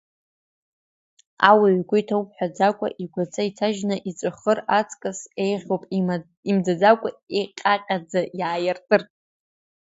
Ауаҩ 1.49 1.75
игәы 1.79 1.97
иҭоу 2.01 2.23
мҳәаӡакәа, 2.27 2.87
игәаҵа 3.03 3.43
иҭажьны 3.49 3.95
иҵәахыр 4.09 4.59
аҵкьыс 4.77 5.19
еиӷьуп 5.43 5.83
имӡаӡакәа, 6.49 7.09
иҟьаҟьаӡа 7.39 8.21
иааиртыр. 8.39 9.01